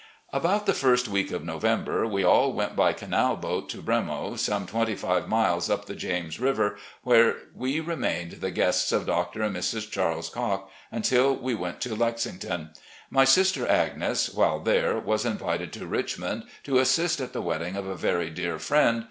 [0.33, 4.65] About the first week of November we all went by canal boat to "Bremo," some
[4.65, 9.55] twenty five niiles up the James River, where we remained the guests of Doctor and
[9.55, 9.91] Mrs.
[9.91, 12.71] Charles Cocke tmtil we went to Lexington.
[13.11, 17.85] My sister Agnes, while there, was invited to Richmond to assist at the wedding of
[17.85, 18.99] a very dear friend.